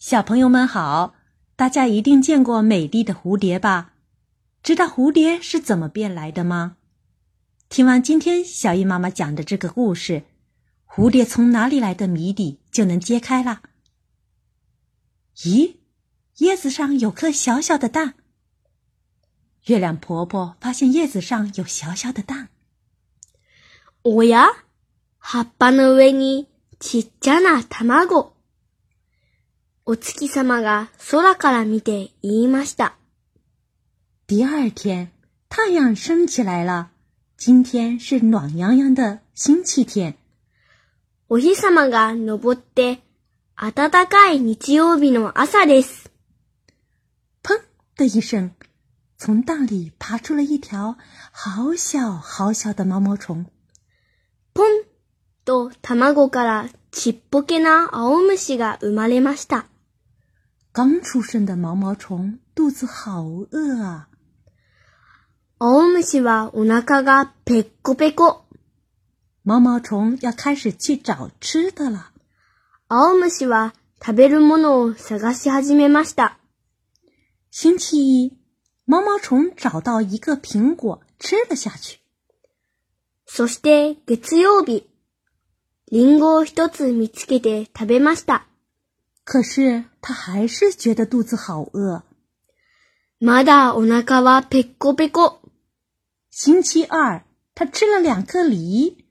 [0.00, 1.14] 小朋友们好，
[1.56, 3.94] 大家一定见过美丽的蝴蝶吧？
[4.62, 6.76] 知道蝴蝶是怎么变来的吗？
[7.68, 10.22] 听完今天小姨妈妈讲的这个故事，
[10.86, 13.62] 蝴蝶从哪里来的谜底就能揭开了。
[15.38, 15.78] 咦，
[16.36, 18.14] 叶子上有颗小小的蛋。
[19.66, 22.50] 月亮婆婆发现叶子上有小小的蛋。
[24.04, 24.46] おや、
[25.18, 26.46] 葉っぱの上に
[26.78, 28.37] ちっちゃな卵。
[29.90, 32.94] お月様が空から見て言いました。
[34.30, 35.10] 第二天、
[35.48, 36.90] 太陽升起来了。
[37.38, 40.18] 今天是暖洋洋的星期天。
[41.30, 42.98] お日様が昇って、
[43.56, 46.10] 暖かい日曜日の朝です。
[47.42, 47.58] 砰
[47.96, 48.50] 的一声，
[49.16, 50.98] 从蛋里爬出了一条
[51.32, 53.46] 好小好小的毛毛虫。
[54.52, 54.84] ポン
[55.46, 59.64] と卵からちっぽけな青虫が生まれました。
[60.78, 64.08] 刚出生的毛毛虫肚子好饿啊！
[65.60, 68.44] 青虫はお腹がペコペコ。
[69.42, 72.12] 毛毛虫要开始去找吃的了。
[72.88, 76.38] 青虫は食べるものを探し始めました。
[77.50, 78.38] 星期一，
[78.86, 81.98] 毛毛虫找到一个苹果，吃了下去。
[83.26, 84.86] そして月曜日、
[85.90, 88.44] リンゴを一つ見つけて食べました。
[89.28, 92.02] 可是他还是觉得肚子好饿。
[93.20, 95.40] まだおなかはぺこぺこ。
[96.30, 97.22] 星期二，
[97.54, 99.04] 他吃了两颗梨。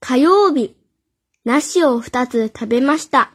[0.00, 0.76] 火曜日、
[1.42, 3.30] 梨を二つ食べました。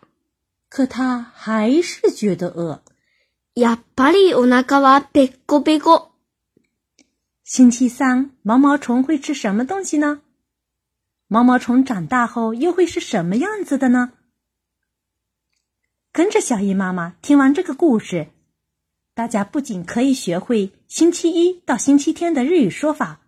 [0.69, 2.81] 可他还是觉得饿。
[3.53, 6.11] やっぱりおなかはぺこぺこ。
[7.43, 10.21] 星期三，毛毛虫会吃什么东西呢？
[11.27, 14.13] 毛毛虫长大后又会是什么样子的呢？
[16.13, 18.27] 跟着小艺妈妈听完这个故事，
[19.15, 23.21] 大家不仅可以学会星期一到星期天的日语说法，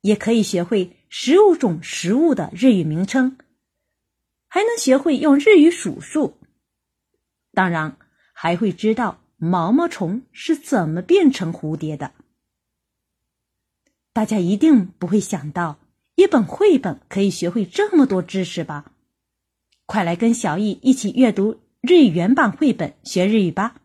[0.00, 3.36] 也可以学会十五种食物的日语名称，
[4.48, 6.38] 还能学会用日语数数。
[7.52, 7.98] 当然，
[8.32, 12.14] 还会知道毛毛虫是怎么变成蝴蝶的。
[14.14, 15.78] 大家一定不会想到
[16.14, 18.92] 一本绘本可以学会这么多知识吧？
[19.84, 21.60] 快来跟小易一起阅读。
[21.82, 23.79] 日语原版绘本，学日语吧。